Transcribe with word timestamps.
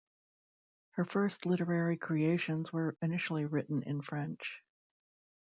Her 0.93 1.05
first 1.05 1.45
literary 1.45 1.95
creations 1.95 2.73
were 2.73 2.97
initially 3.03 3.45
written 3.45 3.83
in 3.83 4.01
French. 4.01 4.63